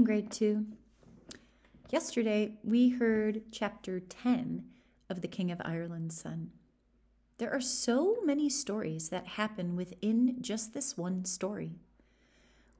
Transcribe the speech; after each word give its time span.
Morning, 0.00 0.22
grade 0.22 0.32
two. 0.32 0.64
Yesterday, 1.90 2.54
we 2.64 2.88
heard 2.88 3.42
chapter 3.52 4.00
10 4.00 4.64
of 5.10 5.20
The 5.20 5.28
King 5.28 5.50
of 5.50 5.60
Ireland's 5.62 6.18
Son. 6.18 6.52
There 7.36 7.52
are 7.52 7.60
so 7.60 8.16
many 8.24 8.48
stories 8.48 9.10
that 9.10 9.26
happen 9.26 9.76
within 9.76 10.38
just 10.40 10.72
this 10.72 10.96
one 10.96 11.26
story. 11.26 11.72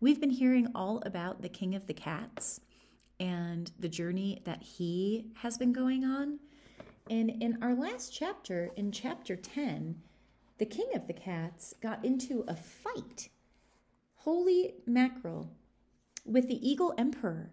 We've 0.00 0.18
been 0.18 0.30
hearing 0.30 0.68
all 0.74 1.02
about 1.04 1.42
the 1.42 1.50
King 1.50 1.74
of 1.74 1.86
the 1.86 1.92
Cats 1.92 2.62
and 3.18 3.70
the 3.78 3.90
journey 3.90 4.40
that 4.46 4.62
he 4.62 5.26
has 5.42 5.58
been 5.58 5.74
going 5.74 6.06
on. 6.06 6.38
And 7.10 7.28
in 7.28 7.58
our 7.62 7.74
last 7.74 8.14
chapter, 8.14 8.70
in 8.76 8.92
chapter 8.92 9.36
10, 9.36 10.00
the 10.56 10.64
King 10.64 10.88
of 10.94 11.06
the 11.06 11.12
Cats 11.12 11.74
got 11.82 12.02
into 12.02 12.46
a 12.48 12.56
fight. 12.56 13.28
Holy 14.14 14.72
mackerel 14.86 15.50
with 16.24 16.48
the 16.48 16.68
Eagle 16.68 16.94
Emperor. 16.98 17.50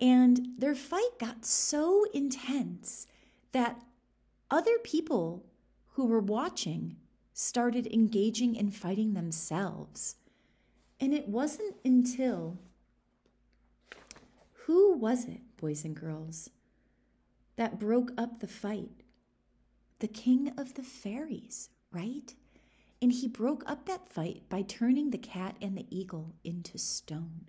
And 0.00 0.48
their 0.56 0.74
fight 0.74 1.18
got 1.18 1.44
so 1.44 2.04
intense 2.14 3.06
that 3.52 3.82
other 4.50 4.78
people 4.82 5.44
who 5.92 6.06
were 6.06 6.20
watching 6.20 6.96
started 7.32 7.86
engaging 7.86 8.54
in 8.54 8.70
fighting 8.70 9.14
themselves. 9.14 10.16
And 10.98 11.14
it 11.14 11.28
wasn't 11.28 11.76
until 11.84 12.58
who 14.64 14.96
was 14.96 15.24
it, 15.24 15.40
boys 15.56 15.84
and 15.84 15.96
girls, 15.96 16.50
that 17.56 17.78
broke 17.78 18.12
up 18.16 18.40
the 18.40 18.46
fight? 18.46 19.02
The 19.98 20.08
king 20.08 20.52
of 20.56 20.74
the 20.74 20.82
fairies, 20.82 21.70
right? 21.92 22.34
And 23.02 23.12
he 23.12 23.28
broke 23.28 23.64
up 23.66 23.86
that 23.86 24.08
fight 24.08 24.42
by 24.48 24.62
turning 24.62 25.10
the 25.10 25.18
cat 25.18 25.56
and 25.60 25.76
the 25.76 25.86
eagle 25.90 26.34
into 26.44 26.78
stone. 26.78 27.46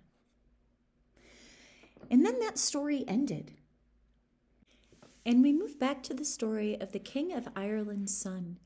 And 2.10 2.24
then 2.24 2.38
that 2.40 2.58
story 2.58 3.04
ended. 3.08 3.52
And 5.24 5.42
we 5.42 5.52
move 5.52 5.78
back 5.78 6.02
to 6.04 6.14
the 6.14 6.24
story 6.24 6.80
of 6.80 6.92
the 6.92 6.98
King 6.98 7.32
of 7.32 7.48
Ireland's 7.54 8.16
son, 8.16 8.58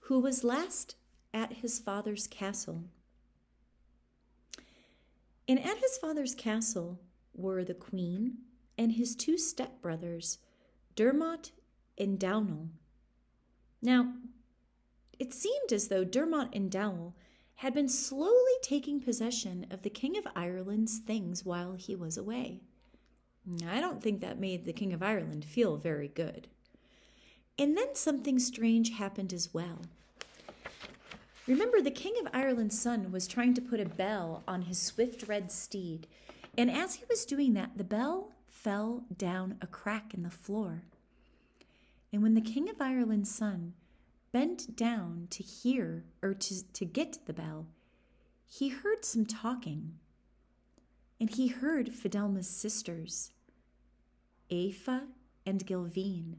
who 0.00 0.20
was 0.20 0.44
last 0.44 0.96
at 1.34 1.54
his 1.54 1.78
father's 1.78 2.26
castle. 2.26 2.84
And 5.48 5.58
at 5.58 5.78
his 5.78 5.98
father's 5.98 6.34
castle 6.34 7.00
were 7.34 7.64
the 7.64 7.74
queen 7.74 8.38
and 8.76 8.92
his 8.92 9.16
two 9.16 9.34
stepbrothers, 9.34 10.38
Dermot 10.94 11.52
and 11.98 12.18
Downal. 12.18 12.68
Now, 13.82 14.12
it 15.18 15.34
seemed 15.34 15.72
as 15.72 15.88
though 15.88 16.04
Dermot 16.04 16.50
and 16.52 16.70
Downal 16.70 17.16
had 17.56 17.74
been 17.74 17.88
slowly 17.88 18.52
taking 18.62 19.00
possession 19.00 19.66
of 19.70 19.82
the 19.82 19.90
King 19.90 20.16
of 20.16 20.28
Ireland's 20.36 20.98
things 20.98 21.44
while 21.44 21.72
he 21.72 21.96
was 21.96 22.16
away. 22.16 22.60
I 23.68 23.80
don't 23.80 24.02
think 24.02 24.20
that 24.20 24.38
made 24.38 24.64
the 24.64 24.72
King 24.72 24.92
of 24.92 25.02
Ireland 25.02 25.44
feel 25.44 25.76
very 25.76 26.08
good. 26.08 26.48
And 27.58 27.76
then 27.76 27.94
something 27.94 28.38
strange 28.38 28.90
happened 28.90 29.32
as 29.32 29.52
well. 29.52 29.82
Remember, 31.46 31.80
the 31.80 31.90
King 31.90 32.14
of 32.20 32.28
Ireland's 32.34 32.78
son 32.78 33.10
was 33.10 33.26
trying 33.26 33.54
to 33.54 33.62
put 33.62 33.80
a 33.80 33.86
bell 33.86 34.42
on 34.46 34.62
his 34.62 34.78
swift 34.78 35.26
red 35.26 35.50
steed, 35.50 36.06
and 36.58 36.70
as 36.70 36.96
he 36.96 37.04
was 37.08 37.24
doing 37.24 37.54
that, 37.54 37.78
the 37.78 37.84
bell 37.84 38.32
fell 38.46 39.04
down 39.16 39.56
a 39.62 39.66
crack 39.66 40.12
in 40.12 40.24
the 40.24 40.30
floor. 40.30 40.82
And 42.12 42.22
when 42.22 42.34
the 42.34 42.40
King 42.40 42.68
of 42.68 42.80
Ireland's 42.80 43.34
son 43.34 43.74
bent 44.30 44.76
down 44.76 45.28
to 45.30 45.42
hear 45.42 46.04
or 46.22 46.34
to, 46.34 46.72
to 46.72 46.84
get 46.84 47.18
the 47.26 47.32
bell, 47.32 47.66
he 48.46 48.68
heard 48.68 49.04
some 49.04 49.24
talking. 49.24 49.94
And 51.20 51.30
he 51.30 51.48
heard 51.48 51.94
Fidelma's 51.94 52.48
sisters, 52.48 53.32
Aoife 54.50 55.02
and 55.44 55.66
Gilveen, 55.66 56.36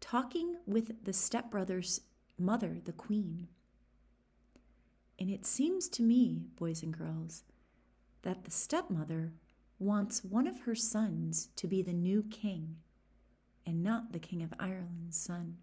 talking 0.00 0.56
with 0.66 1.04
the 1.04 1.12
stepbrother's 1.12 2.02
mother, 2.38 2.78
the 2.84 2.92
queen. 2.92 3.48
And 5.18 5.30
it 5.30 5.46
seems 5.46 5.88
to 5.90 6.02
me, 6.02 6.46
boys 6.56 6.82
and 6.82 6.96
girls, 6.96 7.44
that 8.22 8.44
the 8.44 8.50
stepmother 8.50 9.32
wants 9.78 10.24
one 10.24 10.46
of 10.46 10.60
her 10.60 10.74
sons 10.74 11.48
to 11.56 11.66
be 11.66 11.82
the 11.82 11.92
new 11.92 12.22
king 12.24 12.76
and 13.66 13.82
not 13.82 14.12
the 14.12 14.18
King 14.18 14.42
of 14.42 14.54
Ireland's 14.60 15.18
son. 15.18 15.56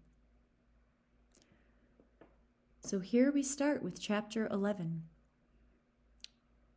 So 2.80 3.00
here 3.00 3.32
we 3.32 3.42
start 3.42 3.82
with 3.82 4.00
chapter 4.00 4.46
11. 4.48 5.04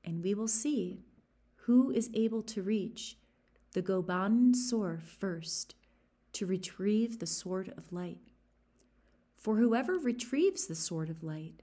And 0.06 0.24
we 0.24 0.34
will 0.34 0.48
see 0.48 1.02
who 1.66 1.92
is 1.92 2.10
able 2.14 2.42
to 2.44 2.64
reach 2.64 3.18
the 3.74 3.82
Goban 3.82 4.56
Sor 4.56 5.00
first 5.20 5.76
to 6.34 6.46
retrieve 6.46 7.20
the 7.20 7.26
Sword 7.26 7.74
of 7.78 7.92
Light. 7.92 8.32
For 9.36 9.58
whoever 9.58 9.98
retrieves 9.98 10.68
the 10.68 10.76
Sword 10.76 11.10
of 11.10 11.24
Light 11.24 11.62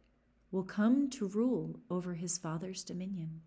will 0.51 0.63
come 0.63 1.11
to 1.11 1.27
rule 1.27 1.81
over 1.91 2.15
his 2.15 2.39
father's 2.39 2.85
dominion. 2.85 3.43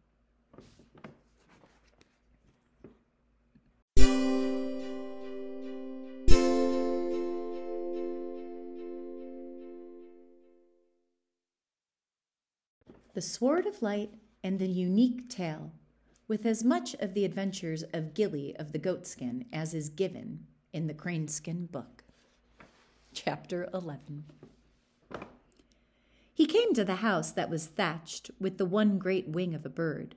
The 13.14 13.22
Sword 13.22 13.66
of 13.66 13.82
Light 13.82 14.12
and 14.44 14.60
the 14.60 14.68
Unique 14.68 15.28
Tale, 15.28 15.72
with 16.28 16.46
as 16.46 16.64
much 16.64 16.94
of 16.96 17.14
the 17.14 17.24
adventures 17.24 17.84
of 17.94 18.14
Gilly 18.14 18.56
of 18.58 18.72
the 18.72 18.80
Goatskin 18.80 19.46
as 19.54 19.74
is 19.74 19.90
given 19.90 20.46
in 20.74 20.88
the 20.88 20.94
Craneskin 20.94 21.72
book. 21.72 22.04
Chapter 23.14 23.70
11 23.74 24.26
He 26.34 26.46
came 26.46 26.74
to 26.74 26.84
the 26.84 26.96
house 26.96 27.32
that 27.32 27.50
was 27.50 27.68
thatched 27.68 28.30
with 28.40 28.58
the 28.58 28.66
one 28.66 29.00
great 29.00 29.30
wing 29.30 29.54
of 29.54 29.66
a 29.66 29.70
bird, 29.70 30.16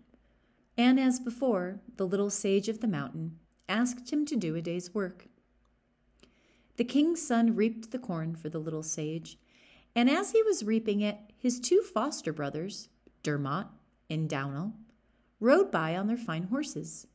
and 0.76 0.98
as 0.98 1.20
before, 1.20 1.80
the 1.96 2.06
little 2.06 2.30
sage 2.30 2.68
of 2.68 2.80
the 2.80 2.88
mountain 2.88 3.38
asked 3.68 4.12
him 4.12 4.26
to 4.26 4.36
do 4.36 4.56
a 4.56 4.62
day's 4.62 4.92
work. 4.92 5.26
The 6.76 6.84
king's 6.84 7.24
son 7.24 7.54
reaped 7.54 7.90
the 7.90 7.98
corn 7.98 8.34
for 8.34 8.48
the 8.48 8.58
little 8.58 8.82
sage, 8.82 9.38
and 9.94 10.10
as 10.10 10.32
he 10.32 10.42
was 10.42 10.64
reaping 10.64 11.00
it, 11.00 11.18
his 11.38 11.60
two 11.60 11.82
foster 11.82 12.32
brothers, 12.32 12.88
Dermot 13.22 13.66
and 14.08 14.28
Downal, 14.28 14.72
rode 15.40 15.70
by 15.70 15.96
on 15.96 16.06
their 16.06 16.16
fine 16.16 16.44
horses. 16.44 17.06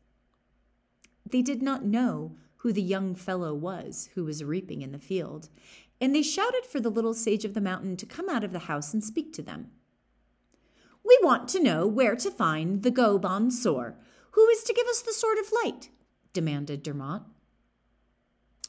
They 1.25 1.41
did 1.41 1.61
not 1.61 1.85
know 1.85 2.35
who 2.57 2.73
the 2.73 2.81
young 2.81 3.15
fellow 3.15 3.53
was 3.53 4.09
who 4.15 4.25
was 4.25 4.43
reaping 4.43 4.81
in 4.81 4.91
the 4.91 4.99
field, 4.99 5.49
and 6.01 6.13
they 6.13 6.21
shouted 6.21 6.65
for 6.65 6.79
the 6.79 6.89
little 6.89 7.13
sage 7.13 7.45
of 7.45 7.53
the 7.53 7.61
mountain 7.61 7.95
to 7.97 8.05
come 8.05 8.27
out 8.27 8.43
of 8.43 8.51
the 8.51 8.59
house 8.59 8.93
and 8.93 9.03
speak 9.03 9.31
to 9.33 9.41
them. 9.41 9.71
We 11.03 11.17
want 11.21 11.47
to 11.49 11.63
know 11.63 11.87
where 11.87 12.15
to 12.15 12.31
find 12.31 12.83
the 12.83 12.91
Goban 12.91 13.51
Sor, 13.51 13.95
who 14.31 14.47
is 14.49 14.63
to 14.63 14.73
give 14.73 14.87
us 14.87 15.01
the 15.01 15.13
Sword 15.13 15.37
of 15.37 15.51
Light, 15.63 15.89
demanded 16.33 16.83
Dermot. 16.83 17.21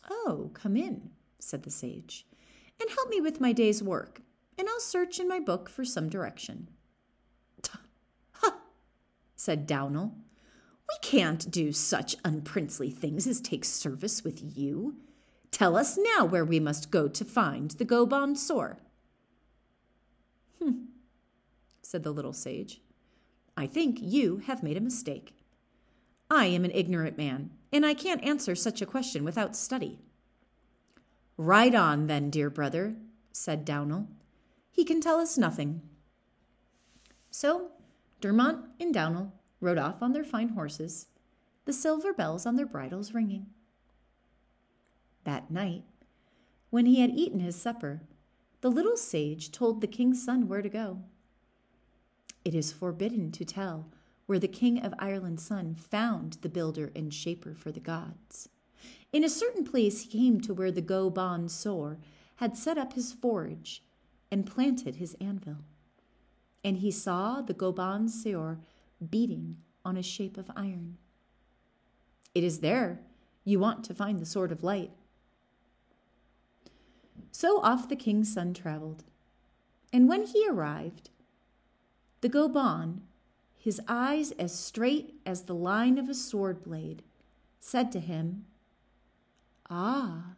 Oh, 0.08 0.50
come 0.54 0.76
in, 0.76 1.10
said 1.38 1.62
the 1.62 1.70
sage 1.70 2.26
and 2.80 2.90
help 2.90 3.08
me 3.08 3.20
with 3.20 3.40
my 3.40 3.52
day's 3.52 3.82
work, 3.82 4.20
and 4.58 4.68
I'll 4.68 4.80
search 4.80 5.18
in 5.18 5.28
my 5.28 5.40
book 5.40 5.68
for 5.68 5.84
some 5.84 6.08
direction. 6.08 6.68
Said 9.36 9.66
Downal. 9.66 10.12
We 10.88 10.96
can't 11.02 11.50
do 11.50 11.72
such 11.72 12.16
unprincely 12.24 12.90
things 12.90 13.26
as 13.26 13.40
take 13.40 13.64
service 13.64 14.24
with 14.24 14.56
you. 14.56 14.96
Tell 15.50 15.76
us 15.76 15.98
now 16.16 16.24
where 16.24 16.44
we 16.44 16.58
must 16.58 16.90
go 16.90 17.06
to 17.08 17.24
find 17.24 17.72
the 17.72 17.84
Goban 17.84 18.36
Sor. 18.36 18.78
Hm, 20.60 20.88
said 21.82 22.02
the 22.02 22.12
little 22.12 22.32
sage. 22.32 22.80
I 23.56 23.66
think 23.66 23.98
you 24.00 24.38
have 24.46 24.62
made 24.62 24.76
a 24.76 24.82
mistake. 24.82 25.34
I 26.30 26.46
am 26.46 26.64
an 26.64 26.72
ignorant 26.72 27.16
man, 27.16 27.50
and 27.72 27.86
I 27.86 27.94
can't 27.94 28.24
answer 28.24 28.54
such 28.54 28.82
a 28.82 28.86
question 28.86 29.24
without 29.24 29.56
study. 29.56 29.98
Ride 31.36 31.74
on, 31.74 32.06
then, 32.06 32.30
dear 32.30 32.50
brother, 32.50 32.96
said 33.32 33.64
Downal. 33.64 34.08
He 34.70 34.84
can 34.84 35.00
tell 35.00 35.18
us 35.18 35.38
nothing. 35.38 35.82
So 37.30 37.70
Dermot 38.26 38.56
and 38.80 38.92
Downal 38.92 39.32
rode 39.60 39.78
off 39.78 40.02
on 40.02 40.12
their 40.12 40.24
fine 40.24 40.48
horses, 40.48 41.06
the 41.64 41.72
silver 41.72 42.12
bells 42.12 42.44
on 42.44 42.56
their 42.56 42.66
bridles 42.66 43.14
ringing. 43.14 43.46
That 45.22 45.48
night, 45.48 45.84
when 46.70 46.86
he 46.86 47.02
had 47.02 47.10
eaten 47.10 47.38
his 47.38 47.54
supper, 47.54 48.02
the 48.62 48.68
little 48.68 48.96
sage 48.96 49.52
told 49.52 49.80
the 49.80 49.86
king's 49.86 50.24
son 50.24 50.48
where 50.48 50.60
to 50.60 50.68
go. 50.68 51.04
It 52.44 52.52
is 52.52 52.72
forbidden 52.72 53.30
to 53.30 53.44
tell 53.44 53.92
where 54.26 54.40
the 54.40 54.48
king 54.48 54.84
of 54.84 54.92
Ireland's 54.98 55.46
son 55.46 55.76
found 55.76 56.38
the 56.42 56.48
builder 56.48 56.90
and 56.96 57.14
shaper 57.14 57.54
for 57.54 57.70
the 57.70 57.78
gods. 57.78 58.48
In 59.12 59.22
a 59.22 59.28
certain 59.28 59.62
place 59.62 60.00
he 60.00 60.18
came 60.18 60.40
to 60.40 60.52
where 60.52 60.72
the 60.72 60.82
Goban 60.82 61.48
Sor 61.48 61.98
had 62.36 62.56
set 62.56 62.76
up 62.76 62.94
his 62.94 63.12
forge 63.12 63.84
and 64.32 64.44
planted 64.44 64.96
his 64.96 65.14
anvil. 65.20 65.58
And 66.66 66.78
he 66.78 66.90
saw 66.90 67.42
the 67.42 67.54
Goban 67.54 68.08
Seor 68.08 68.58
beating 69.08 69.58
on 69.84 69.96
a 69.96 70.02
shape 70.02 70.36
of 70.36 70.50
iron. 70.56 70.98
It 72.34 72.42
is 72.42 72.58
there 72.58 72.98
you 73.44 73.60
want 73.60 73.84
to 73.84 73.94
find 73.94 74.18
the 74.18 74.26
Sword 74.26 74.50
of 74.50 74.64
Light. 74.64 74.90
So 77.30 77.60
off 77.60 77.88
the 77.88 77.94
king's 77.94 78.34
son 78.34 78.52
travelled. 78.52 79.04
And 79.92 80.08
when 80.08 80.24
he 80.24 80.44
arrived, 80.48 81.10
the 82.20 82.28
Goban, 82.28 83.02
his 83.56 83.80
eyes 83.86 84.32
as 84.32 84.52
straight 84.58 85.14
as 85.24 85.42
the 85.42 85.54
line 85.54 85.98
of 85.98 86.08
a 86.08 86.14
sword 86.14 86.64
blade, 86.64 87.04
said 87.60 87.92
to 87.92 88.00
him, 88.00 88.44
Ah, 89.70 90.34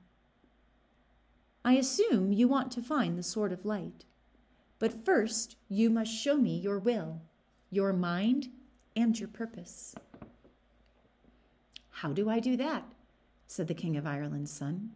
I 1.65 1.73
assume 1.73 2.33
you 2.35 2.49
want 2.49 2.71
to 2.73 2.83
find 2.83 3.17
the 3.17 3.23
Sword 3.23 3.51
of 3.51 3.65
Light. 3.65 4.05
But 4.79 5.05
first, 5.05 5.57
you 5.69 5.91
must 5.91 6.13
show 6.13 6.37
me 6.37 6.57
your 6.57 6.79
will, 6.79 7.21
your 7.71 7.93
mind, 7.93 8.49
and 8.95 9.19
your 9.19 9.29
purpose. 9.29 9.95
How 11.91 12.13
do 12.13 12.31
I 12.31 12.39
do 12.39 12.57
that? 12.57 12.85
said 13.47 13.67
the 13.67 13.75
King 13.75 13.97
of 13.97 14.07
Ireland's 14.07 14.53
son. 14.53 14.91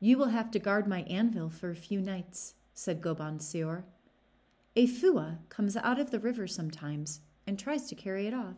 You 0.00 0.16
will 0.18 0.28
have 0.28 0.50
to 0.52 0.58
guard 0.58 0.86
my 0.86 1.02
anvil 1.02 1.50
for 1.50 1.70
a 1.70 1.76
few 1.76 2.00
nights, 2.00 2.54
said 2.74 3.00
Goban 3.00 3.38
Seor. 3.38 3.84
A 4.74 4.86
fua 4.86 5.38
comes 5.48 5.76
out 5.76 6.00
of 6.00 6.10
the 6.10 6.20
river 6.20 6.46
sometimes 6.46 7.20
and 7.46 7.58
tries 7.58 7.88
to 7.88 7.94
carry 7.94 8.26
it 8.26 8.34
off. 8.34 8.56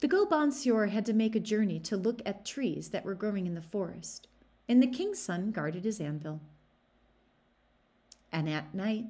The 0.00 0.08
Goban 0.08 0.90
had 0.90 1.06
to 1.06 1.12
make 1.12 1.34
a 1.34 1.40
journey 1.40 1.80
to 1.80 1.96
look 1.96 2.20
at 2.26 2.44
trees 2.44 2.90
that 2.90 3.04
were 3.04 3.14
growing 3.14 3.46
in 3.46 3.54
the 3.54 3.62
forest, 3.62 4.28
and 4.68 4.82
the 4.82 4.86
king's 4.86 5.18
son 5.18 5.50
guarded 5.50 5.84
his 5.84 6.00
anvil. 6.00 6.40
And 8.36 8.50
at 8.50 8.74
night, 8.74 9.06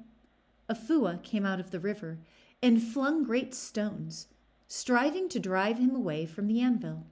a 0.68 0.74
fua 0.76 1.20
came 1.20 1.44
out 1.44 1.58
of 1.58 1.72
the 1.72 1.80
river 1.80 2.20
and 2.62 2.80
flung 2.80 3.24
great 3.24 3.56
stones, 3.56 4.28
striving 4.68 5.28
to 5.30 5.40
drive 5.40 5.78
him 5.78 5.96
away 5.96 6.26
from 6.26 6.46
the 6.46 6.60
anvil. 6.60 7.06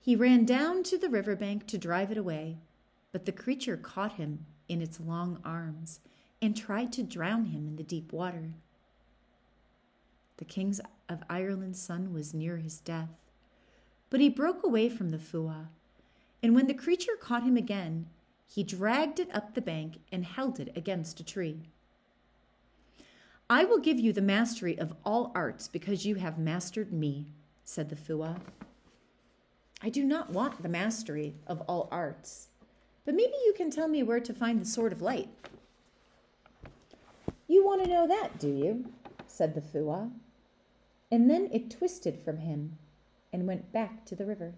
He 0.00 0.16
ran 0.16 0.44
down 0.44 0.82
to 0.82 0.98
the 0.98 1.08
river 1.08 1.36
bank 1.36 1.68
to 1.68 1.78
drive 1.78 2.10
it 2.10 2.18
away, 2.18 2.58
but 3.12 3.24
the 3.24 3.30
creature 3.30 3.76
caught 3.76 4.14
him 4.14 4.46
in 4.68 4.82
its 4.82 4.98
long 4.98 5.40
arms 5.44 6.00
and 6.42 6.56
tried 6.56 6.92
to 6.94 7.04
drown 7.04 7.44
him 7.44 7.68
in 7.68 7.76
the 7.76 7.84
deep 7.84 8.12
water. 8.12 8.54
The 10.38 10.44
King 10.44 10.74
of 11.08 11.22
Ireland's 11.30 11.80
son 11.80 12.12
was 12.12 12.34
near 12.34 12.56
his 12.56 12.80
death, 12.80 13.14
but 14.10 14.18
he 14.18 14.28
broke 14.28 14.64
away 14.64 14.88
from 14.88 15.10
the 15.10 15.18
fua, 15.18 15.68
and 16.42 16.52
when 16.52 16.66
the 16.66 16.74
creature 16.74 17.16
caught 17.20 17.44
him 17.44 17.56
again, 17.56 18.08
he 18.46 18.62
dragged 18.62 19.18
it 19.20 19.34
up 19.34 19.54
the 19.54 19.60
bank 19.60 19.98
and 20.12 20.24
held 20.24 20.60
it 20.60 20.72
against 20.76 21.20
a 21.20 21.24
tree. 21.24 21.68
I 23.48 23.64
will 23.64 23.78
give 23.78 24.00
you 24.00 24.12
the 24.12 24.22
mastery 24.22 24.78
of 24.78 24.94
all 25.04 25.30
arts 25.34 25.68
because 25.68 26.06
you 26.06 26.14
have 26.16 26.38
mastered 26.38 26.92
me, 26.92 27.26
said 27.62 27.90
the 27.90 27.96
Fua. 27.96 28.40
I 29.82 29.90
do 29.90 30.02
not 30.02 30.30
want 30.30 30.62
the 30.62 30.68
mastery 30.68 31.34
of 31.46 31.60
all 31.62 31.88
arts, 31.92 32.48
but 33.04 33.14
maybe 33.14 33.34
you 33.44 33.52
can 33.54 33.70
tell 33.70 33.88
me 33.88 34.02
where 34.02 34.20
to 34.20 34.32
find 34.32 34.60
the 34.60 34.66
Sword 34.66 34.92
of 34.92 35.02
Light. 35.02 35.28
You 37.46 37.64
want 37.64 37.84
to 37.84 37.90
know 37.90 38.08
that, 38.08 38.38
do 38.38 38.48
you? 38.48 38.86
said 39.26 39.54
the 39.54 39.60
Fua. 39.60 40.10
And 41.10 41.28
then 41.28 41.50
it 41.52 41.70
twisted 41.70 42.18
from 42.24 42.38
him 42.38 42.78
and 43.32 43.46
went 43.46 43.72
back 43.72 44.06
to 44.06 44.16
the 44.16 44.24
river. 44.24 44.54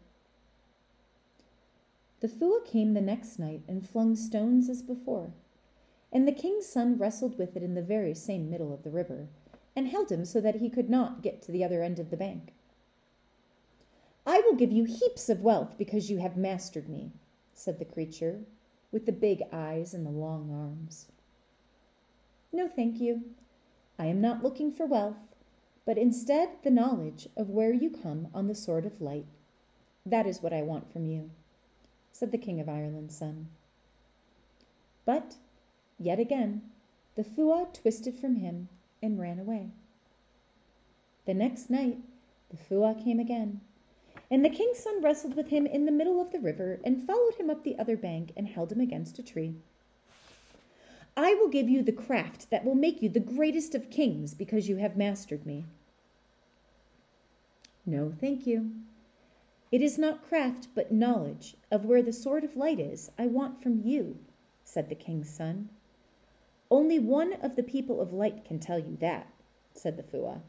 The 2.20 2.28
Fua 2.28 2.62
came 2.64 2.94
the 2.94 3.02
next 3.02 3.38
night 3.38 3.62
and 3.68 3.86
flung 3.86 4.16
stones 4.16 4.70
as 4.70 4.80
before, 4.80 5.34
and 6.10 6.26
the 6.26 6.32
king's 6.32 6.66
son 6.66 6.96
wrestled 6.96 7.36
with 7.36 7.54
it 7.58 7.62
in 7.62 7.74
the 7.74 7.82
very 7.82 8.14
same 8.14 8.48
middle 8.48 8.72
of 8.72 8.84
the 8.84 8.90
river, 8.90 9.28
and 9.76 9.86
held 9.86 10.10
him 10.10 10.24
so 10.24 10.40
that 10.40 10.54
he 10.54 10.70
could 10.70 10.88
not 10.88 11.20
get 11.20 11.42
to 11.42 11.52
the 11.52 11.62
other 11.62 11.82
end 11.82 11.98
of 11.98 12.08
the 12.08 12.16
bank. 12.16 12.54
I 14.24 14.40
will 14.40 14.54
give 14.54 14.72
you 14.72 14.84
heaps 14.84 15.28
of 15.28 15.42
wealth 15.42 15.76
because 15.76 16.10
you 16.10 16.16
have 16.16 16.38
mastered 16.38 16.88
me, 16.88 17.12
said 17.52 17.78
the 17.78 17.84
creature, 17.84 18.40
with 18.90 19.04
the 19.04 19.12
big 19.12 19.42
eyes 19.52 19.92
and 19.92 20.06
the 20.06 20.10
long 20.10 20.50
arms. 20.50 21.08
No, 22.50 22.66
thank 22.66 22.98
you. 22.98 23.24
I 23.98 24.06
am 24.06 24.22
not 24.22 24.42
looking 24.42 24.72
for 24.72 24.86
wealth, 24.86 25.36
but 25.84 25.98
instead 25.98 26.48
the 26.62 26.70
knowledge 26.70 27.28
of 27.36 27.50
where 27.50 27.74
you 27.74 27.90
come 27.90 28.28
on 28.32 28.46
the 28.46 28.54
sword 28.54 28.86
of 28.86 29.02
light. 29.02 29.26
That 30.06 30.26
is 30.26 30.40
what 30.40 30.54
I 30.54 30.62
want 30.62 30.90
from 30.90 31.04
you 31.04 31.30
said 32.16 32.32
the 32.32 32.38
King 32.38 32.60
of 32.60 32.68
Ireland's 32.68 33.14
son. 33.14 33.48
But, 35.04 35.36
yet 35.98 36.18
again, 36.18 36.62
the 37.14 37.22
Fua 37.22 37.66
twisted 37.74 38.18
from 38.18 38.36
him 38.36 38.70
and 39.02 39.20
ran 39.20 39.38
away. 39.38 39.68
The 41.26 41.34
next 41.34 41.68
night, 41.68 41.98
the 42.50 42.56
Fua 42.56 42.94
came 42.94 43.20
again, 43.20 43.60
and 44.30 44.42
the 44.42 44.48
king's 44.48 44.78
son 44.78 45.02
wrestled 45.02 45.36
with 45.36 45.48
him 45.48 45.66
in 45.66 45.84
the 45.84 45.92
middle 45.92 46.18
of 46.18 46.32
the 46.32 46.40
river 46.40 46.80
and 46.84 47.06
followed 47.06 47.34
him 47.34 47.50
up 47.50 47.64
the 47.64 47.78
other 47.78 47.98
bank 47.98 48.32
and 48.34 48.48
held 48.48 48.72
him 48.72 48.80
against 48.80 49.18
a 49.18 49.22
tree. 49.22 49.54
I 51.18 51.34
will 51.34 51.48
give 51.48 51.68
you 51.68 51.82
the 51.82 51.92
craft 51.92 52.48
that 52.50 52.64
will 52.64 52.74
make 52.74 53.02
you 53.02 53.10
the 53.10 53.20
greatest 53.20 53.74
of 53.74 53.90
kings 53.90 54.32
because 54.32 54.70
you 54.70 54.76
have 54.76 54.96
mastered 54.96 55.44
me. 55.44 55.66
No, 57.84 58.10
thank 58.18 58.46
you, 58.46 58.70
it 59.72 59.82
is 59.82 59.98
not 59.98 60.28
craft, 60.28 60.68
but 60.74 60.92
knowledge 60.92 61.56
of 61.70 61.84
where 61.84 62.02
the 62.02 62.12
sword 62.12 62.44
of 62.44 62.56
light 62.56 62.78
is 62.78 63.10
I 63.18 63.26
want 63.26 63.62
from 63.62 63.82
you, 63.84 64.18
said 64.64 64.88
the 64.88 64.94
king's 64.94 65.28
son. 65.28 65.68
Only 66.70 66.98
one 66.98 67.34
of 67.34 67.56
the 67.56 67.62
people 67.62 68.00
of 68.00 68.12
light 68.12 68.44
can 68.44 68.58
tell 68.58 68.78
you 68.78 68.96
that, 69.00 69.26
said 69.72 69.96
the 69.96 70.02
Fua. 70.02 70.40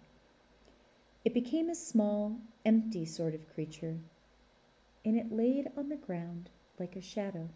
It 1.26 1.34
became 1.34 1.70
a 1.70 1.76
small, 1.76 2.38
empty 2.66 3.06
sort 3.06 3.34
of 3.36 3.54
creature, 3.54 3.98
and 5.04 5.18
it 5.18 5.32
laid 5.32 5.70
on 5.76 5.90
the 5.90 5.96
ground 5.96 6.50
like 6.80 6.96
a 6.96 7.02
shadow. 7.02 7.50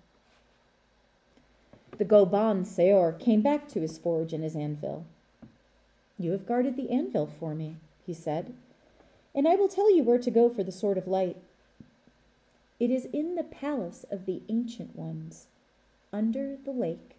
The 1.98 2.06
Goban 2.06 2.66
Seor 2.66 3.20
came 3.20 3.42
back 3.42 3.68
to 3.70 3.82
his 3.82 3.98
forge 3.98 4.34
and 4.34 4.44
his 4.44 4.56
anvil. 4.56 5.06
You 6.18 6.32
have 6.32 6.48
guarded 6.48 6.76
the 6.76 6.90
anvil 6.92 7.28
for 7.40 7.54
me, 7.54 7.78
he 8.06 8.14
said, 8.14 8.54
and 9.34 9.48
I 9.48 9.56
will 9.56 9.68
tell 9.68 9.96
you 9.96 10.04
where 10.04 10.20
to 10.20 10.32
go 10.32 10.50
for 10.50 10.64
the 10.64 10.72
sword 10.72 10.98
of 10.98 11.08
light. 11.08 11.38
It 12.82 12.90
is 12.90 13.06
in 13.14 13.36
the 13.36 13.44
palace 13.44 14.08
of 14.10 14.26
the 14.26 14.42
ancient 14.50 14.96
ones, 14.96 15.46
under 16.12 16.58
the 16.66 16.72
lake. 16.72 17.16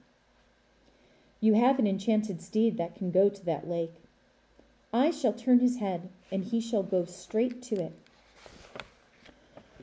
You 1.41 1.55
have 1.55 1.79
an 1.79 1.87
enchanted 1.87 2.43
steed 2.43 2.77
that 2.79 2.97
can 2.97 3.13
go 3.13 3.29
to 3.29 3.45
that 3.45 3.69
lake. 3.69 3.95
I 4.93 5.13
shall 5.13 5.33
turn 5.33 5.61
his 5.61 5.77
head, 5.77 6.09
and 6.33 6.43
he 6.43 6.61
shall 6.61 6.83
go 6.83 7.05
straight 7.05 7.63
to 7.63 7.77
it. 7.77 7.93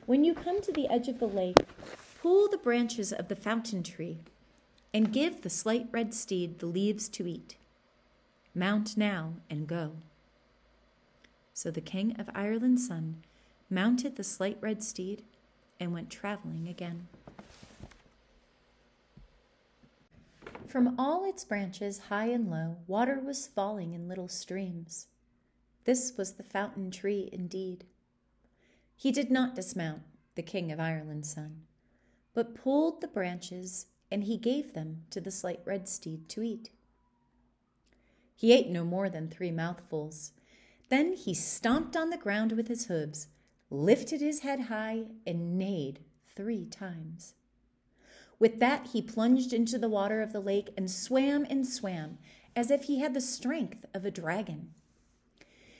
When 0.04 0.22
you 0.22 0.34
come 0.34 0.60
to 0.60 0.70
the 0.70 0.86
edge 0.86 1.08
of 1.08 1.18
the 1.18 1.26
lake, 1.26 1.56
pull 2.20 2.46
the 2.46 2.58
branches 2.58 3.10
of 3.10 3.28
the 3.28 3.34
fountain 3.34 3.82
tree, 3.82 4.18
and 4.92 5.14
give 5.14 5.40
the 5.40 5.48
slight 5.48 5.88
red 5.90 6.12
steed 6.12 6.58
the 6.58 6.66
leaves 6.66 7.08
to 7.08 7.26
eat. 7.26 7.56
Mount 8.54 8.98
now 8.98 9.32
and 9.48 9.66
go. 9.66 9.92
So 11.54 11.70
the 11.70 11.80
king 11.80 12.16
of 12.20 12.28
Ireland's 12.34 12.86
son 12.86 13.22
mounted 13.70 14.16
the 14.16 14.24
slight 14.24 14.58
red 14.60 14.82
steed 14.82 15.22
and 15.80 15.92
went 15.92 16.10
traveling 16.10 16.68
again. 16.68 17.08
From 20.66 20.94
all 21.00 21.28
its 21.28 21.42
branches, 21.42 21.98
high 22.10 22.26
and 22.26 22.48
low, 22.48 22.76
water 22.86 23.18
was 23.18 23.48
falling 23.48 23.92
in 23.92 24.06
little 24.06 24.28
streams. 24.28 25.08
This 25.84 26.12
was 26.16 26.34
the 26.34 26.44
fountain 26.44 26.92
tree 26.92 27.28
indeed. 27.32 27.86
He 28.94 29.10
did 29.10 29.30
not 29.30 29.56
dismount, 29.56 30.02
the 30.36 30.42
King 30.42 30.70
of 30.70 30.78
Ireland's 30.78 31.32
son, 31.32 31.62
but 32.34 32.54
pulled 32.54 33.00
the 33.00 33.08
branches 33.08 33.86
and 34.12 34.24
he 34.24 34.36
gave 34.36 34.74
them 34.74 35.02
to 35.10 35.20
the 35.20 35.30
slight 35.30 35.60
red 35.64 35.88
steed 35.88 36.28
to 36.28 36.42
eat. 36.42 36.70
He 38.36 38.52
ate 38.52 38.68
no 38.68 38.84
more 38.84 39.08
than 39.08 39.28
three 39.28 39.50
mouthfuls. 39.50 40.32
Then 40.88 41.14
he 41.14 41.34
stomped 41.34 41.96
on 41.96 42.10
the 42.10 42.16
ground 42.16 42.52
with 42.52 42.68
his 42.68 42.86
hooves 42.86 43.28
lifted 43.70 44.20
his 44.20 44.40
head 44.40 44.62
high, 44.62 45.04
and 45.26 45.56
neighed 45.56 46.00
three 46.34 46.66
times. 46.66 47.34
With 48.38 48.58
that, 48.60 48.88
he 48.88 49.02
plunged 49.02 49.52
into 49.52 49.78
the 49.78 49.88
water 49.88 50.22
of 50.22 50.32
the 50.32 50.40
lake 50.40 50.70
and 50.76 50.90
swam 50.90 51.46
and 51.48 51.66
swam 51.66 52.18
as 52.56 52.70
if 52.70 52.84
he 52.84 52.98
had 52.98 53.14
the 53.14 53.20
strength 53.20 53.84
of 53.94 54.04
a 54.04 54.10
dragon. 54.10 54.70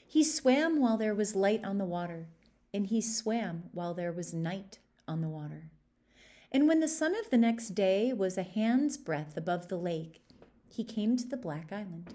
He 0.06 0.22
swam 0.22 0.80
while 0.80 0.96
there 0.96 1.14
was 1.14 1.34
light 1.34 1.64
on 1.64 1.78
the 1.78 1.84
water, 1.84 2.28
and 2.72 2.86
he 2.86 3.00
swam 3.00 3.64
while 3.72 3.94
there 3.94 4.12
was 4.12 4.34
night 4.34 4.78
on 5.08 5.20
the 5.20 5.28
water. 5.28 5.70
And 6.52 6.66
when 6.68 6.80
the 6.80 6.88
sun 6.88 7.14
of 7.16 7.30
the 7.30 7.38
next 7.38 7.70
day 7.70 8.12
was 8.12 8.36
a 8.36 8.42
hand's 8.42 8.96
breadth 8.96 9.36
above 9.36 9.68
the 9.68 9.78
lake, 9.78 10.22
he 10.68 10.84
came 10.84 11.16
to 11.16 11.26
the 11.26 11.36
black 11.36 11.72
island. 11.72 12.14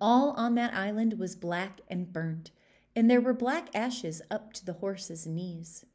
All 0.00 0.30
on 0.32 0.54
that 0.56 0.74
island 0.74 1.18
was 1.18 1.36
black 1.36 1.80
and 1.88 2.12
burnt, 2.12 2.50
and 2.94 3.10
there 3.10 3.20
were 3.20 3.34
black 3.34 3.68
ashes 3.74 4.22
up 4.30 4.52
to 4.52 4.64
the 4.64 4.74
horse's 4.74 5.26
knees. 5.26 5.86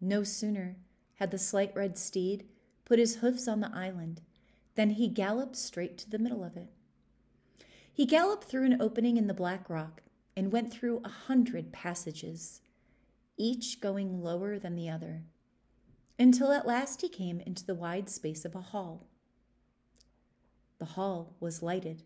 No 0.00 0.22
sooner 0.22 0.76
had 1.16 1.30
the 1.30 1.38
slight 1.38 1.74
red 1.74 1.98
steed 1.98 2.46
put 2.84 2.98
his 2.98 3.16
hoofs 3.16 3.48
on 3.48 3.60
the 3.60 3.74
island 3.74 4.20
than 4.74 4.90
he 4.90 5.08
galloped 5.08 5.56
straight 5.56 5.98
to 5.98 6.10
the 6.10 6.18
middle 6.18 6.44
of 6.44 6.56
it. 6.56 6.68
He 7.92 8.06
galloped 8.06 8.44
through 8.44 8.64
an 8.64 8.80
opening 8.80 9.16
in 9.16 9.26
the 9.26 9.34
black 9.34 9.68
rock, 9.68 10.02
and 10.38 10.52
went 10.52 10.72
through 10.72 11.00
a 11.02 11.08
hundred 11.08 11.72
passages, 11.72 12.60
each 13.36 13.80
going 13.80 14.22
lower 14.22 14.56
than 14.56 14.76
the 14.76 14.88
other, 14.88 15.24
until 16.16 16.52
at 16.52 16.64
last 16.64 17.00
he 17.00 17.08
came 17.08 17.40
into 17.40 17.66
the 17.66 17.74
wide 17.74 18.08
space 18.08 18.44
of 18.44 18.54
a 18.54 18.60
hall. 18.60 19.08
The 20.78 20.84
hall 20.84 21.34
was 21.40 21.60
lighted. 21.60 22.04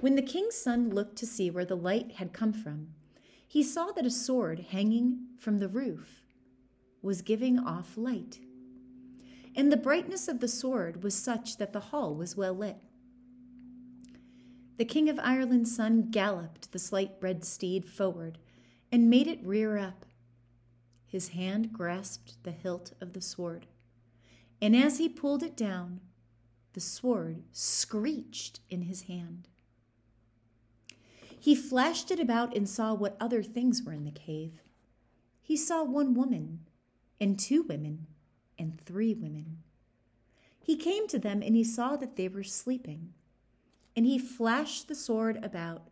When 0.00 0.14
the 0.14 0.22
king's 0.22 0.54
son 0.54 0.90
looked 0.90 1.16
to 1.16 1.26
see 1.26 1.50
where 1.50 1.64
the 1.64 1.76
light 1.76 2.12
had 2.12 2.32
come 2.32 2.52
from, 2.52 2.94
he 3.46 3.64
saw 3.64 3.90
that 3.92 4.06
a 4.06 4.10
sword 4.10 4.66
hanging 4.70 5.26
from 5.38 5.58
the 5.58 5.68
roof 5.68 6.22
was 7.02 7.22
giving 7.22 7.58
off 7.58 7.96
light. 7.96 8.38
And 9.56 9.72
the 9.72 9.76
brightness 9.76 10.28
of 10.28 10.38
the 10.38 10.46
sword 10.46 11.02
was 11.02 11.14
such 11.16 11.56
that 11.56 11.72
the 11.72 11.80
hall 11.80 12.14
was 12.14 12.36
well 12.36 12.54
lit. 12.54 12.76
The 14.76 14.84
King 14.84 15.08
of 15.08 15.18
Ireland's 15.18 15.74
son 15.74 16.10
galloped 16.10 16.70
the 16.70 16.78
slight 16.78 17.12
red 17.20 17.44
steed 17.44 17.84
forward 17.84 18.38
and 18.92 19.10
made 19.10 19.26
it 19.26 19.44
rear 19.44 19.78
up. 19.78 20.06
His 21.06 21.28
hand 21.28 21.72
grasped 21.72 22.42
the 22.44 22.52
hilt 22.52 22.92
of 23.00 23.14
the 23.14 23.20
sword, 23.20 23.66
and 24.60 24.76
as 24.76 24.98
he 24.98 25.08
pulled 25.08 25.42
it 25.42 25.56
down, 25.56 26.00
the 26.74 26.80
sword 26.80 27.42
screeched 27.50 28.60
in 28.70 28.82
his 28.82 29.02
hand. 29.02 29.48
He 31.40 31.54
flashed 31.54 32.10
it 32.10 32.20
about 32.20 32.56
and 32.56 32.68
saw 32.68 32.94
what 32.94 33.16
other 33.20 33.42
things 33.42 33.82
were 33.82 33.92
in 33.92 34.04
the 34.04 34.10
cave. 34.10 34.60
He 35.40 35.56
saw 35.56 35.82
one 35.82 36.14
woman, 36.14 36.60
and 37.20 37.38
two 37.38 37.62
women, 37.62 38.06
and 38.58 38.80
three 38.84 39.14
women. 39.14 39.58
He 40.58 40.76
came 40.76 41.08
to 41.08 41.18
them 41.18 41.42
and 41.42 41.56
he 41.56 41.64
saw 41.64 41.96
that 41.96 42.16
they 42.16 42.28
were 42.28 42.44
sleeping. 42.44 43.14
And 43.96 44.04
he 44.04 44.18
flashed 44.18 44.86
the 44.86 44.94
sword 44.94 45.42
about. 45.42 45.88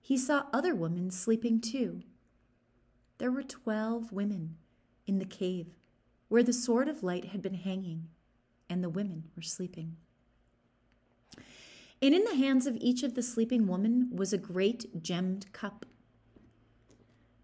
He 0.00 0.16
saw 0.16 0.44
other 0.52 0.74
women 0.74 1.10
sleeping 1.10 1.60
too. 1.60 2.02
There 3.18 3.32
were 3.32 3.42
twelve 3.42 4.12
women 4.12 4.56
in 5.06 5.18
the 5.18 5.24
cave 5.24 5.66
where 6.28 6.44
the 6.44 6.52
sword 6.52 6.88
of 6.88 7.02
light 7.02 7.26
had 7.26 7.42
been 7.42 7.54
hanging, 7.54 8.08
and 8.68 8.84
the 8.84 8.88
women 8.88 9.24
were 9.34 9.42
sleeping. 9.42 9.96
And 12.02 12.14
in 12.14 12.24
the 12.24 12.34
hands 12.34 12.66
of 12.66 12.76
each 12.76 13.02
of 13.02 13.14
the 13.14 13.22
sleeping 13.22 13.66
women 13.66 14.10
was 14.14 14.32
a 14.32 14.38
great 14.38 15.02
gemmed 15.02 15.52
cup. 15.52 15.84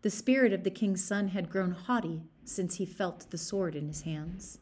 The 0.03 0.11
spirit 0.11 0.53
of 0.53 0.65
the 0.65 0.71
king's 0.71 1.05
son 1.05 1.29
had 1.29 1.51
grown 1.51 1.73
haughty 1.73 2.23
since 2.45 2.77
he 2.77 2.87
felt 2.87 3.31
the 3.31 3.39
sword 3.39 3.75
in 3.75 3.89
his 3.89 4.03
hands. 4.03 4.59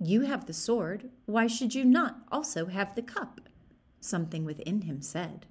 You 0.00 0.22
have 0.22 0.46
the 0.46 0.52
sword, 0.52 1.10
why 1.26 1.46
should 1.46 1.74
you 1.74 1.84
not 1.84 2.20
also 2.32 2.66
have 2.66 2.94
the 2.94 3.02
cup? 3.02 3.40
Something 4.00 4.44
within 4.44 4.82
him 4.82 5.02
said. 5.02 5.46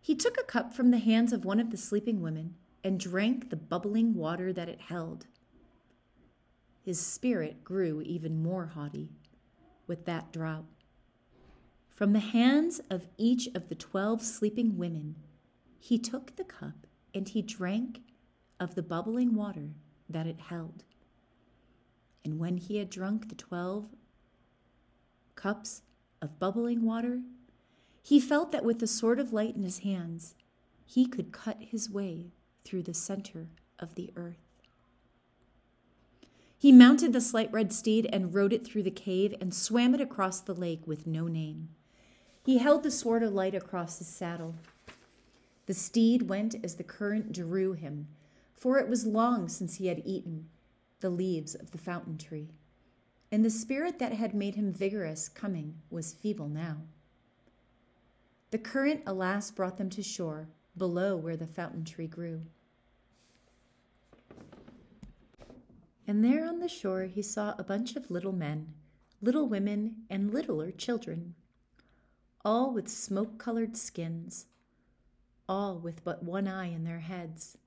He 0.00 0.14
took 0.14 0.40
a 0.40 0.44
cup 0.44 0.72
from 0.72 0.90
the 0.90 0.98
hands 0.98 1.32
of 1.32 1.44
one 1.44 1.60
of 1.60 1.70
the 1.70 1.76
sleeping 1.76 2.22
women 2.22 2.54
and 2.82 2.98
drank 2.98 3.50
the 3.50 3.56
bubbling 3.56 4.14
water 4.14 4.52
that 4.52 4.68
it 4.68 4.80
held. 4.80 5.26
His 6.82 6.98
spirit 6.98 7.64
grew 7.64 8.00
even 8.00 8.42
more 8.42 8.66
haughty 8.66 9.10
with 9.86 10.06
that 10.06 10.32
drop. 10.32 10.64
From 11.98 12.12
the 12.12 12.20
hands 12.20 12.80
of 12.90 13.08
each 13.16 13.48
of 13.56 13.68
the 13.68 13.74
twelve 13.74 14.22
sleeping 14.22 14.78
women, 14.78 15.16
he 15.80 15.98
took 15.98 16.36
the 16.36 16.44
cup 16.44 16.86
and 17.12 17.28
he 17.28 17.42
drank 17.42 18.02
of 18.60 18.76
the 18.76 18.84
bubbling 18.84 19.34
water 19.34 19.70
that 20.08 20.24
it 20.24 20.38
held. 20.38 20.84
And 22.24 22.38
when 22.38 22.58
he 22.58 22.76
had 22.76 22.88
drunk 22.88 23.28
the 23.28 23.34
twelve 23.34 23.88
cups 25.34 25.82
of 26.22 26.38
bubbling 26.38 26.82
water, 26.82 27.22
he 28.00 28.20
felt 28.20 28.52
that 28.52 28.64
with 28.64 28.78
the 28.78 28.86
sword 28.86 29.18
of 29.18 29.32
light 29.32 29.56
in 29.56 29.64
his 29.64 29.78
hands, 29.78 30.36
he 30.84 31.04
could 31.04 31.32
cut 31.32 31.56
his 31.58 31.90
way 31.90 32.30
through 32.64 32.84
the 32.84 32.94
center 32.94 33.48
of 33.80 33.96
the 33.96 34.12
earth. 34.14 34.46
He 36.56 36.70
mounted 36.70 37.12
the 37.12 37.20
slight 37.20 37.52
red 37.52 37.72
steed 37.72 38.08
and 38.12 38.32
rode 38.32 38.52
it 38.52 38.64
through 38.64 38.84
the 38.84 38.92
cave 38.92 39.34
and 39.40 39.52
swam 39.52 39.96
it 39.96 40.00
across 40.00 40.40
the 40.40 40.54
lake 40.54 40.86
with 40.86 41.04
no 41.04 41.26
name. 41.26 41.70
He 42.48 42.56
held 42.56 42.82
the 42.82 42.90
sword 42.90 43.22
of 43.22 43.34
light 43.34 43.54
across 43.54 43.98
his 43.98 44.06
saddle. 44.06 44.54
The 45.66 45.74
steed 45.74 46.30
went 46.30 46.54
as 46.64 46.76
the 46.76 46.82
current 46.82 47.30
drew 47.30 47.74
him, 47.74 48.08
for 48.54 48.78
it 48.78 48.88
was 48.88 49.04
long 49.04 49.50
since 49.50 49.74
he 49.74 49.88
had 49.88 50.00
eaten 50.02 50.48
the 51.00 51.10
leaves 51.10 51.54
of 51.54 51.72
the 51.72 51.76
fountain 51.76 52.16
tree, 52.16 52.48
and 53.30 53.44
the 53.44 53.50
spirit 53.50 53.98
that 53.98 54.14
had 54.14 54.32
made 54.32 54.54
him 54.54 54.72
vigorous 54.72 55.28
coming 55.28 55.74
was 55.90 56.14
feeble 56.14 56.48
now. 56.48 56.78
The 58.50 58.56
current, 58.56 59.02
alas, 59.04 59.50
brought 59.50 59.76
them 59.76 59.90
to 59.90 60.02
shore, 60.02 60.48
below 60.74 61.18
where 61.18 61.36
the 61.36 61.46
fountain 61.46 61.84
tree 61.84 62.06
grew. 62.06 62.44
And 66.06 66.24
there 66.24 66.48
on 66.48 66.60
the 66.60 66.68
shore 66.70 67.02
he 67.02 67.20
saw 67.20 67.54
a 67.58 67.62
bunch 67.62 67.94
of 67.94 68.10
little 68.10 68.32
men, 68.32 68.72
little 69.20 69.46
women, 69.46 69.96
and 70.08 70.32
littler 70.32 70.70
children 70.70 71.34
all 72.48 72.72
with 72.72 72.88
smoke 72.88 73.36
colored 73.36 73.76
skins, 73.76 74.46
all 75.46 75.78
with 75.78 76.02
but 76.02 76.22
one 76.22 76.48
eye 76.48 76.72
in 76.72 76.82
their 76.82 77.00
heads, 77.00 77.58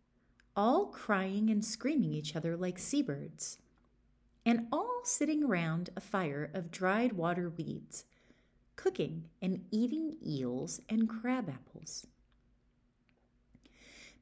all 0.55 0.87
crying 0.87 1.51
and 1.51 1.63
screaming 1.63 2.15
each 2.15 2.35
other 2.35 2.57
like 2.57 2.79
seabirds, 2.79 3.59
and 4.43 4.65
all 4.71 5.01
sitting 5.03 5.43
around 5.43 5.91
a 5.95 6.01
fire 6.01 6.49
of 6.55 6.71
dried 6.71 7.13
water 7.13 7.47
weeds, 7.47 8.05
cooking 8.75 9.25
and 9.39 9.63
eating 9.69 10.15
eels 10.25 10.81
and 10.89 11.07
crab 11.07 11.47
apples. 11.47 12.07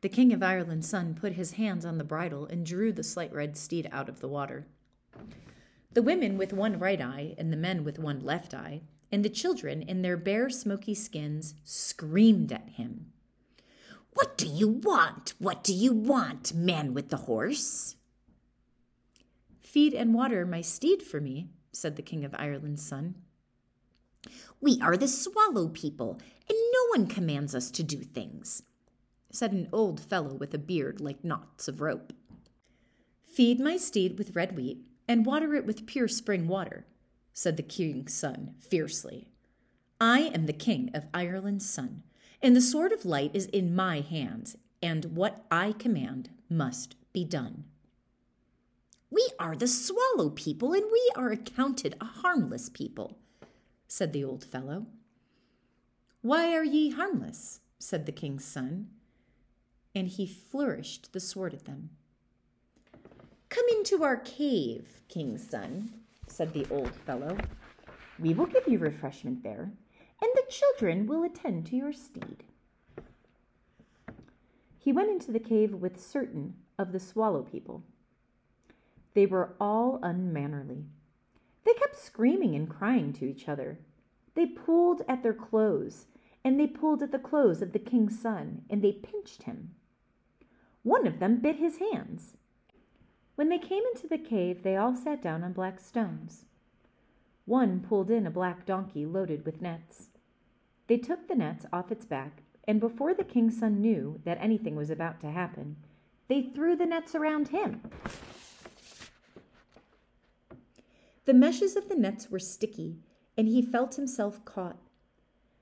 The 0.02 0.10
King 0.10 0.34
of 0.34 0.44
Ireland's 0.44 0.90
son 0.90 1.16
put 1.16 1.32
his 1.32 1.54
hands 1.54 1.86
on 1.86 1.98
the 1.98 2.04
bridle 2.04 2.46
and 2.46 2.66
drew 2.66 2.92
the 2.92 3.02
slight 3.02 3.32
red 3.32 3.56
steed 3.56 3.88
out 3.94 4.10
of 4.10 4.20
the 4.20 4.28
water. 4.28 4.68
The 5.94 6.04
women 6.04 6.38
with 6.38 6.52
one 6.52 6.78
right 6.78 7.00
eye 7.00 7.34
and 7.38 7.50
the 7.50 7.58
men 7.58 7.86
with 7.86 7.98
one 7.98 8.20
left 8.20 8.54
eye 8.54 8.82
and 9.12 9.26
the 9.26 9.30
children, 9.30 9.82
in 9.82 10.02
their 10.02 10.18
bare, 10.18 10.50
smoky 10.50 10.94
skins, 10.94 11.56
screamed 11.64 12.52
at 12.52 12.70
him. 12.70 13.08
What 14.14 14.38
do 14.38 14.48
you 14.48 14.68
want? 14.68 15.34
What 15.40 15.64
do 15.64 15.74
you 15.74 15.94
want, 15.94 16.54
man 16.54 16.94
with 16.94 17.10
the 17.10 17.18
horse? 17.18 17.96
Feed 19.62 19.94
and 19.94 20.14
water 20.14 20.46
my 20.46 20.62
steed 20.62 21.04
for 21.04 21.22
me, 21.22 21.50
said 21.72 21.96
the 21.96 22.02
King 22.02 22.26
of 22.26 22.36
Ireland's 22.38 22.86
son. 22.86 23.16
We 24.60 24.80
are 24.82 24.98
the 24.98 25.08
swallow 25.08 25.70
people, 25.70 26.20
and 26.50 26.58
no 26.74 27.00
one 27.00 27.08
commands 27.08 27.56
us 27.56 27.72
to 27.72 27.84
do 27.84 27.98
things, 27.98 28.64
said 29.32 29.54
an 29.54 29.70
old 29.72 30.00
fellow 30.00 30.34
with 30.34 30.54
a 30.54 30.58
beard 30.58 31.00
like 31.00 31.24
knots 31.24 31.68
of 31.68 31.82
rope. 31.82 32.14
Feed 33.24 33.60
my 33.60 33.78
steed 33.78 34.18
with 34.18 34.36
red 34.36 34.58
wheat, 34.58 34.86
and 35.08 35.26
water 35.26 35.54
it 35.56 35.66
with 35.66 35.86
pure 35.86 36.08
spring 36.08 36.48
water, 36.48 36.86
said 37.40 37.56
the 37.56 37.64
king's 37.64 38.14
son 38.14 38.54
fiercely. 38.60 39.30
I 40.02 40.24
am 40.36 40.46
the 40.46 40.52
king 40.52 40.92
of 40.94 41.08
Ireland's 41.14 41.70
son, 41.70 42.04
and 42.42 42.54
the 42.54 42.60
sword 42.60 42.92
of 42.92 43.06
light 43.06 43.32
is 43.34 43.46
in 43.46 43.74
my 43.74 44.02
hands, 44.02 44.58
and 44.84 45.16
what 45.16 45.46
I 45.50 45.72
command 45.72 46.32
must 46.50 46.98
be 47.14 47.24
done. 47.24 47.64
We 49.10 49.26
are 49.40 49.56
the 49.56 49.70
swallow 49.70 50.32
people, 50.32 50.74
and 50.74 50.84
we 50.92 51.12
are 51.16 51.32
accounted 51.32 51.96
a 52.02 52.06
harmless 52.06 52.68
people, 52.68 53.18
said 53.88 54.12
the 54.12 54.26
old 54.26 54.44
fellow. 54.44 54.88
Why 56.22 56.54
are 56.54 56.66
ye 56.66 56.90
harmless? 56.90 57.62
said 57.80 58.06
the 58.06 58.12
king's 58.12 58.44
son, 58.44 58.90
and 59.96 60.10
he 60.10 60.28
flourished 60.28 61.14
the 61.14 61.22
sword 61.22 61.54
at 61.54 61.64
them. 61.64 61.92
Come 63.48 63.66
into 63.70 64.04
our 64.04 64.18
cave, 64.18 65.00
king's 65.08 65.50
son, 65.50 66.02
said 66.40 66.54
the 66.54 66.66
old 66.72 66.96
fellow. 67.06 67.38
We 68.18 68.34
will 68.34 68.46
give 68.46 68.66
you 68.66 68.80
refreshment 68.80 69.44
there, 69.44 69.74
and 70.22 70.32
the 70.36 70.46
children 70.50 71.06
will 71.06 71.26
attend 71.26 71.66
to 71.66 71.76
your 71.76 71.92
steed. 71.92 72.46
He 74.78 74.94
went 74.94 75.12
into 75.12 75.34
the 75.34 75.42
cave 75.42 75.74
with 75.74 76.02
certain 76.02 76.54
of 76.78 76.94
the 76.94 77.00
swallow 77.02 77.44
people. 77.44 77.84
They 79.16 79.26
were 79.26 79.54
all 79.60 80.00
unmannerly. 80.02 80.86
They 81.66 81.74
kept 81.74 81.98
screaming 81.98 82.56
and 82.56 82.70
crying 82.70 83.12
to 83.14 83.30
each 83.30 83.50
other. 83.50 83.80
They 84.34 84.46
pulled 84.46 85.02
at 85.10 85.24
their 85.24 85.34
clothes, 85.34 86.06
and 86.46 86.58
they 86.58 86.68
pulled 86.68 87.04
at 87.04 87.12
the 87.12 87.20
clothes 87.20 87.62
of 87.62 87.74
the 87.74 87.80
king's 87.80 88.18
son, 88.18 88.62
and 88.70 88.82
they 88.82 88.94
pinched 88.94 89.44
him. 89.44 89.72
One 90.84 91.06
of 91.06 91.20
them 91.20 91.42
bit 91.42 91.58
his 91.58 91.80
hands, 91.80 92.38
when 93.40 93.48
they 93.48 93.58
came 93.58 93.84
into 93.94 94.06
the 94.06 94.18
cave, 94.18 94.64
they 94.64 94.76
all 94.76 94.94
sat 94.94 95.22
down 95.22 95.46
on 95.46 95.54
black 95.54 95.80
stones. 95.80 96.44
One 97.46 97.80
pulled 97.80 98.12
in 98.12 98.28
a 98.28 98.30
black 98.30 98.66
donkey 98.66 99.06
loaded 99.06 99.46
with 99.46 99.62
nets. 99.62 100.10
They 100.88 100.98
took 100.98 101.30
the 101.30 101.36
nets 101.36 101.66
off 101.72 101.90
its 101.90 102.04
back, 102.04 102.44
and 102.68 102.82
before 102.82 103.14
the 103.14 103.24
king's 103.24 103.58
son 103.58 103.80
knew 103.80 104.20
that 104.26 104.40
anything 104.42 104.76
was 104.76 104.90
about 104.90 105.22
to 105.22 105.32
happen, 105.32 105.78
they 106.28 106.42
threw 106.42 106.76
the 106.76 106.86
nets 106.86 107.16
around 107.16 107.48
him. 107.48 107.82
The 111.24 111.34
meshes 111.34 111.78
of 111.78 111.88
the 111.88 111.96
nets 111.96 112.30
were 112.30 112.40
sticky, 112.40 112.98
and 113.38 113.48
he 113.48 113.62
felt 113.62 113.96
himself 113.96 114.44
caught. 114.44 114.80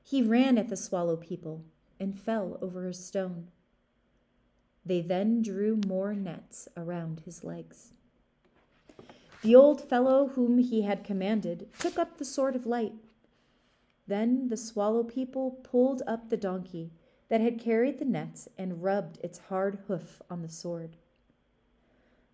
He 0.02 0.24
ran 0.24 0.58
at 0.58 0.70
the 0.70 0.78
swallow 0.78 1.16
people, 1.16 1.64
and 2.00 2.20
fell 2.20 2.58
over 2.60 2.88
a 2.88 2.94
stone. 2.96 3.50
They 4.88 5.02
then 5.02 5.42
drew 5.42 5.82
more 5.86 6.14
nets 6.14 6.70
around 6.78 7.24
his 7.26 7.44
legs. 7.44 7.92
The 9.42 9.54
old 9.54 9.82
fellow 9.82 10.30
whom 10.30 10.60
he 10.60 10.84
had 10.84 11.04
commanded 11.04 11.68
took 11.78 12.00
up 12.00 12.18
the 12.18 12.26
sword 12.26 12.56
of 12.56 12.66
light. 12.66 12.94
Then 14.08 14.48
the 14.48 14.56
swallow 14.56 15.04
people 15.04 15.60
pulled 15.62 16.04
up 16.08 16.30
the 16.30 16.38
donkey 16.38 16.94
that 17.28 17.42
had 17.42 17.60
carried 17.60 18.00
the 18.00 18.06
nets 18.06 18.48
and 18.58 18.82
rubbed 18.82 19.20
its 19.22 19.40
hard 19.50 19.80
hoof 19.88 20.22
on 20.30 20.42
the 20.42 20.50
sword. 20.50 20.96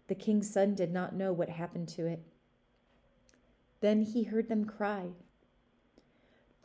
The 0.05 0.13
king's 0.13 0.47
son 0.47 0.75
did 0.75 0.93
not 0.93 1.15
know 1.15 1.33
what 1.33 1.49
happened 1.49 1.87
to 1.89 2.05
it. 2.05 2.21
Then 3.81 4.03
he 4.03 4.23
heard 4.23 4.47
them 4.47 4.65
cry, 4.65 5.07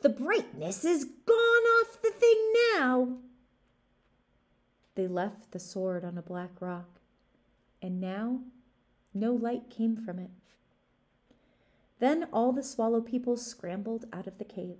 The 0.01 0.09
brightness 0.09 0.85
is 0.85 1.03
gone 1.03 1.35
off 1.35 1.99
the 2.03 2.11
thing 2.11 2.53
now. 2.75 3.17
They 4.99 5.07
left 5.07 5.51
the 5.51 5.59
sword 5.59 6.03
on 6.03 6.17
a 6.17 6.21
black 6.21 6.59
rock, 6.59 6.99
and 7.81 8.01
now 8.01 8.41
no 9.13 9.31
light 9.31 9.69
came 9.69 9.95
from 9.95 10.19
it. 10.19 10.29
Then 11.99 12.27
all 12.33 12.51
the 12.51 12.61
swallow 12.61 12.99
people 12.99 13.37
scrambled 13.37 14.07
out 14.11 14.27
of 14.27 14.37
the 14.39 14.43
cave. 14.43 14.75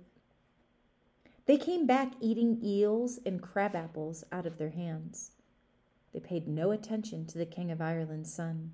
They 1.46 1.56
came 1.56 1.86
back 1.86 2.12
eating 2.20 2.60
eels 2.62 3.18
and 3.24 3.40
crab 3.40 3.74
apples 3.74 4.22
out 4.30 4.44
of 4.44 4.58
their 4.58 4.68
hands. 4.68 5.30
They 6.12 6.20
paid 6.20 6.46
no 6.46 6.70
attention 6.70 7.24
to 7.28 7.38
the 7.38 7.46
King 7.46 7.70
of 7.70 7.80
Ireland's 7.80 8.30
son, 8.30 8.72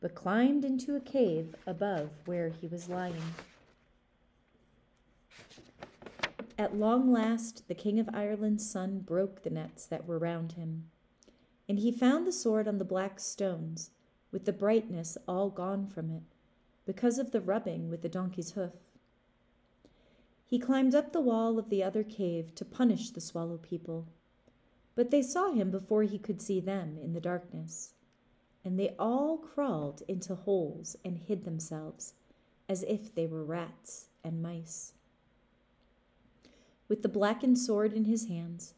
but 0.00 0.14
climbed 0.14 0.64
into 0.64 0.96
a 0.96 1.00
cave 1.00 1.54
above 1.66 2.08
where 2.24 2.48
he 2.48 2.66
was 2.66 2.88
lying. 2.88 3.34
At 6.58 6.74
long 6.74 7.12
last, 7.12 7.68
the 7.68 7.74
King 7.74 7.98
of 7.98 8.08
Ireland's 8.14 8.68
son 8.68 9.00
broke 9.00 9.42
the 9.42 9.50
nets 9.50 9.86
that 9.86 10.06
were 10.06 10.18
round 10.18 10.52
him, 10.52 10.90
and 11.68 11.78
he 11.78 11.92
found 11.92 12.26
the 12.26 12.32
sword 12.32 12.66
on 12.66 12.78
the 12.78 12.84
black 12.84 13.20
stones, 13.20 13.90
with 14.32 14.46
the 14.46 14.54
brightness 14.54 15.18
all 15.28 15.50
gone 15.50 15.86
from 15.86 16.10
it, 16.10 16.22
because 16.86 17.18
of 17.18 17.30
the 17.30 17.42
rubbing 17.42 17.90
with 17.90 18.00
the 18.00 18.08
donkey's 18.08 18.52
hoof. 18.52 18.72
He 20.46 20.58
climbed 20.58 20.94
up 20.94 21.12
the 21.12 21.20
wall 21.20 21.58
of 21.58 21.68
the 21.68 21.82
other 21.82 22.02
cave 22.02 22.54
to 22.54 22.64
punish 22.64 23.10
the 23.10 23.20
swallow 23.20 23.58
people, 23.58 24.08
but 24.94 25.10
they 25.10 25.22
saw 25.22 25.52
him 25.52 25.70
before 25.70 26.04
he 26.04 26.18
could 26.18 26.40
see 26.40 26.60
them 26.60 26.96
in 26.96 27.12
the 27.12 27.20
darkness, 27.20 27.92
and 28.64 28.78
they 28.78 28.94
all 28.98 29.36
crawled 29.36 30.02
into 30.08 30.34
holes 30.34 30.96
and 31.04 31.18
hid 31.18 31.44
themselves, 31.44 32.14
as 32.66 32.82
if 32.84 33.14
they 33.14 33.26
were 33.26 33.44
rats 33.44 34.08
and 34.24 34.42
mice. 34.42 34.94
With 36.88 37.02
the 37.02 37.08
blackened 37.08 37.58
sword 37.58 37.92
in 37.92 38.04
his 38.04 38.28
hands, 38.28 38.74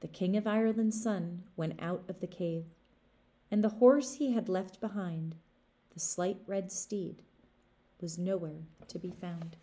the 0.00 0.08
King 0.08 0.36
of 0.36 0.46
Ireland's 0.46 1.02
son 1.02 1.44
went 1.56 1.80
out 1.80 2.04
of 2.08 2.20
the 2.20 2.26
cave, 2.26 2.66
and 3.50 3.64
the 3.64 3.70
horse 3.80 4.14
he 4.14 4.32
had 4.32 4.48
left 4.48 4.80
behind, 4.80 5.36
the 5.94 6.00
slight 6.00 6.38
red 6.46 6.70
steed, 6.70 7.22
was 8.00 8.18
nowhere 8.18 8.66
to 8.88 8.98
be 8.98 9.10
found. 9.10 9.56